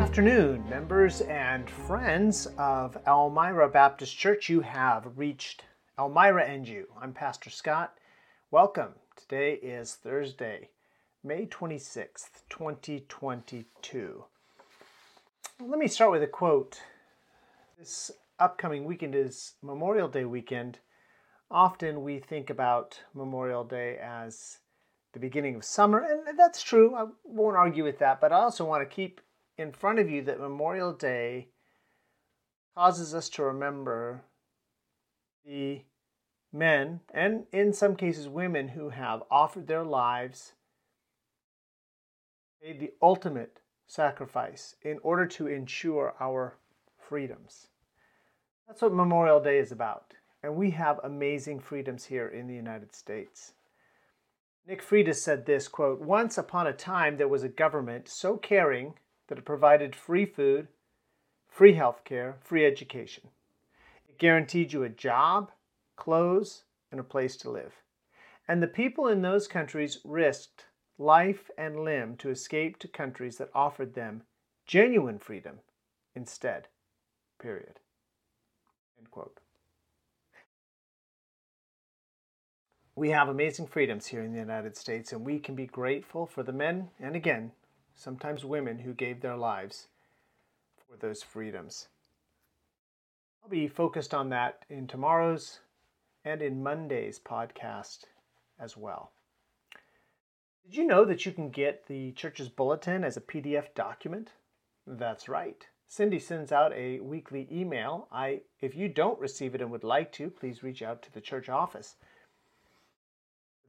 [0.00, 4.50] Afternoon, members and friends of Elmira Baptist Church.
[4.50, 5.64] You have reached
[5.98, 6.88] Elmira and you.
[7.00, 7.96] I'm Pastor Scott.
[8.50, 8.92] Welcome.
[9.16, 10.68] Today is Thursday,
[11.24, 14.24] May 26th, 2022.
[15.60, 16.82] Let me start with a quote.
[17.78, 20.78] This upcoming weekend is Memorial Day weekend.
[21.50, 24.58] Often we think about Memorial Day as
[25.12, 26.94] the beginning of summer, and that's true.
[26.94, 29.20] I won't argue with that, but I also want to keep
[29.56, 31.48] in front of you that Memorial Day
[32.76, 34.22] causes us to remember
[35.44, 35.82] the
[36.52, 40.52] men, and in some cases women, who have offered their lives,
[42.62, 46.56] made the ultimate sacrifice in order to ensure our
[46.98, 47.68] freedoms.
[48.68, 50.12] That's what Memorial Day is about.
[50.42, 53.54] And we have amazing freedoms here in the United States.
[54.66, 58.92] Nick Freitas said this quote, Once upon a time there was a government so caring
[59.28, 60.68] that it provided free food,
[61.48, 63.30] free health care, free education.
[64.06, 65.50] It guaranteed you a job,
[65.96, 67.72] clothes, and a place to live.
[68.46, 70.66] And the people in those countries risked
[70.98, 74.24] life and limb to escape to countries that offered them
[74.66, 75.60] genuine freedom
[76.14, 76.68] instead.
[77.40, 77.80] Period.
[82.98, 86.42] We have amazing freedoms here in the United States, and we can be grateful for
[86.42, 87.52] the men and again,
[87.94, 89.86] sometimes women who gave their lives
[90.76, 91.86] for those freedoms.
[93.40, 95.60] I'll be focused on that in tomorrow's
[96.24, 98.00] and in Monday's podcast
[98.58, 99.12] as well.
[100.64, 104.32] Did you know that you can get the church's bulletin as a PDF document?
[104.88, 105.68] That's right.
[105.90, 108.08] Cindy sends out a weekly email.
[108.12, 111.20] I if you don't receive it and would like to, please reach out to the
[111.20, 111.96] church office.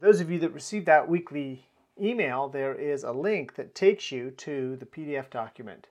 [0.00, 4.32] Those of you that receive that weekly email, there is a link that takes you
[4.32, 5.86] to the PDF document.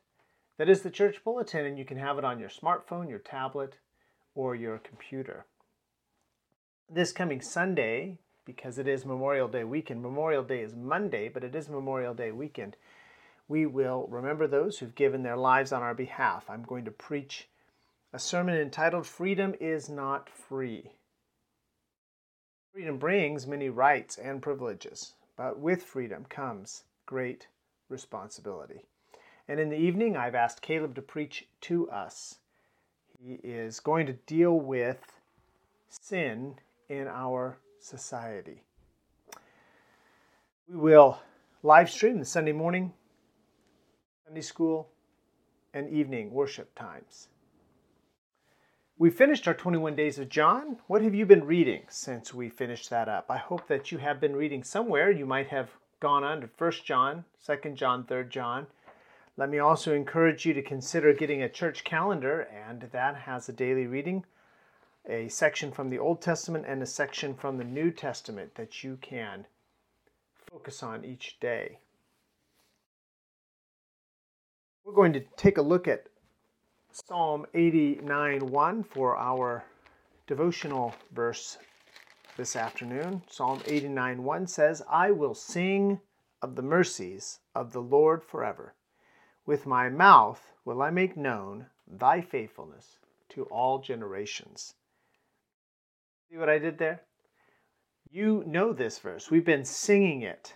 [0.57, 3.77] That is the church bulletin and you can have it on your smartphone, your tablet,
[4.35, 5.45] or your computer.
[6.89, 10.01] This coming Sunday, because it is Memorial Day weekend.
[10.01, 12.75] Memorial Day is Monday, but it is Memorial Day weekend.
[13.47, 16.49] We will remember those who've given their lives on our behalf.
[16.49, 17.47] I'm going to preach
[18.13, 20.91] a sermon entitled Freedom is Not Free.
[22.73, 27.47] Freedom brings many rights and privileges, but with freedom comes great
[27.89, 28.85] responsibility.
[29.47, 32.35] And in the evening, I've asked Caleb to preach to us.
[33.19, 35.19] He is going to deal with
[35.89, 36.55] sin
[36.89, 38.61] in our society.
[40.69, 41.19] We will
[41.63, 42.93] live stream the Sunday morning,
[44.27, 44.89] Sunday school,
[45.73, 47.29] and evening worship times.
[48.97, 50.79] We finished our 21 days of John.
[50.87, 53.27] What have you been reading since we finished that up?
[53.29, 55.09] I hope that you have been reading somewhere.
[55.09, 55.69] You might have
[56.01, 58.67] gone on to 1 John, 2 John, 3 John.
[59.37, 63.53] Let me also encourage you to consider getting a church calendar, and that has a
[63.53, 64.25] daily reading
[65.07, 68.97] a section from the Old Testament and a section from the New Testament that you
[68.97, 69.45] can
[70.51, 71.79] focus on each day.
[74.87, 76.05] We're going to take a look at
[76.93, 79.65] Psalm 89 1 for our
[80.27, 81.57] devotional verse
[82.37, 83.21] this afternoon.
[83.29, 85.99] Psalm 89 1 says, I will sing
[86.41, 88.75] of the mercies of the Lord forever.
[89.45, 92.97] With my mouth will I make known thy faithfulness
[93.31, 94.73] to all generations.
[96.29, 97.01] See what I did there?
[98.09, 99.29] You know this verse.
[99.29, 100.55] We've been singing it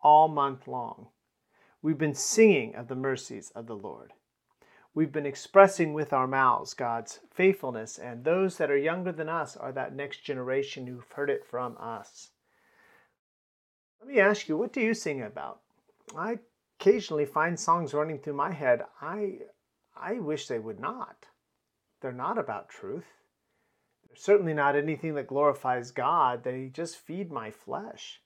[0.00, 1.08] all month long.
[1.82, 4.12] We've been singing of the mercies of the Lord.
[4.94, 9.56] We've been expressing with our mouths God's faithfulness, and those that are younger than us
[9.56, 12.30] are that next generation who've heard it from us.
[14.00, 15.60] Let me ask you, what do you sing about?
[16.16, 16.38] I
[16.80, 18.82] occasionally find songs running through my head.
[19.00, 19.40] I,
[19.96, 21.26] I wish they would not.
[22.00, 23.06] They're not about truth
[24.08, 26.44] They're certainly not anything that glorifies God.
[26.44, 28.20] They just feed my flesh.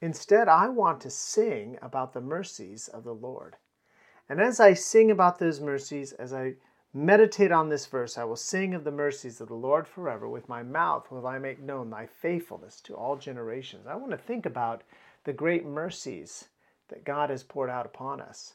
[0.00, 3.56] Instead, I want to sing about the mercies of the Lord.
[4.28, 6.54] And as I sing about those mercies, as I
[6.94, 10.28] meditate on this verse, I will sing of the mercies of the Lord forever.
[10.28, 13.86] With my mouth will I make known thy faithfulness to all generations.
[13.86, 14.82] I want to think about
[15.24, 16.48] the great mercies
[16.88, 18.54] that God has poured out upon us.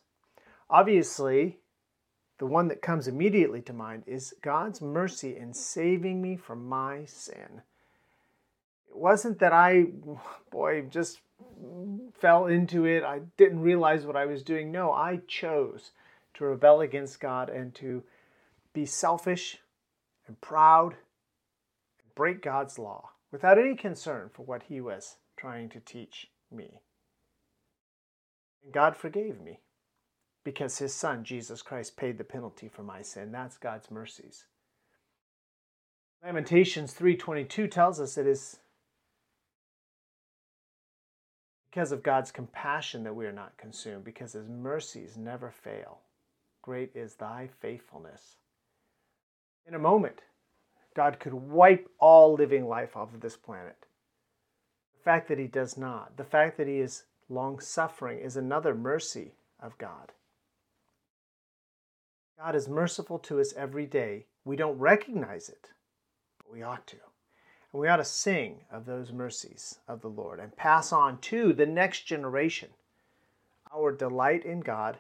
[0.70, 1.60] Obviously,
[2.40, 7.06] the one that comes immediately to mind is God's mercy in saving me from my
[7.06, 7.62] sin.
[8.94, 9.86] It wasn't that I,
[10.52, 11.20] boy, just
[12.20, 13.04] fell into it.
[13.04, 14.72] I didn't realize what I was doing.
[14.72, 15.92] No, I chose
[16.36, 18.04] to rebel against God and to
[18.72, 19.58] be selfish
[20.28, 25.80] and proud and break God's law without any concern for what he was trying to
[25.80, 26.82] teach me.
[28.64, 29.60] And God forgave me
[30.44, 33.32] because his son, Jesus Christ, paid the penalty for my sin.
[33.32, 34.46] That's God's mercies.
[36.24, 38.60] Lamentations 3:22 tells us it is
[41.74, 46.02] because of God's compassion that we are not consumed, because his mercies never fail.
[46.62, 48.38] Great is thy faithfulness.
[49.66, 50.22] In a moment,
[50.96, 53.88] God could wipe all living life off of this planet.
[54.94, 58.76] The fact that he does not, the fact that he is long suffering, is another
[58.76, 60.12] mercy of God.
[62.38, 64.28] God is merciful to us every day.
[64.46, 65.70] We don't recognize it,
[66.38, 66.98] but we ought to.
[67.74, 71.52] And we ought to sing of those mercies of the Lord and pass on to
[71.52, 72.70] the next generation
[73.74, 75.00] our delight in God,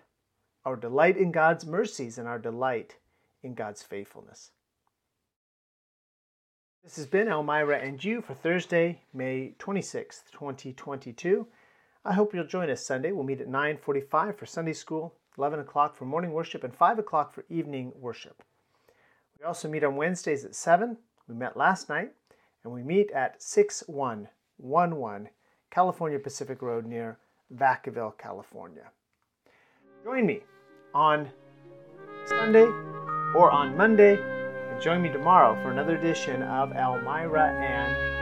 [0.65, 2.97] our delight in God's mercies, and our delight
[3.43, 4.49] in God's faithfulness.
[6.83, 11.47] This has been Elmira and you for Thursday, May 26th, 2022.
[12.03, 13.11] I hope you'll join us Sunday.
[13.11, 17.33] We'll meet at 9:45 for Sunday school 11 o'clock for morning worship, and 5 o'clock
[17.33, 18.43] for evening worship.
[19.37, 20.97] We also meet on Wednesdays at 7.
[21.27, 22.13] We met last night,
[22.63, 25.29] and we meet at 6111
[25.69, 27.17] California Pacific Road near
[27.53, 28.89] Vacaville, California.
[30.03, 30.41] Join me
[30.93, 31.29] on
[32.25, 32.65] Sunday
[33.35, 34.17] or on Monday,
[34.71, 38.12] and join me tomorrow for another edition of Elmira and